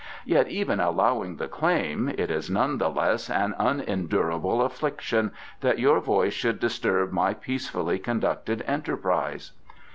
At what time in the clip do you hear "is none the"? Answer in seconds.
2.31-2.89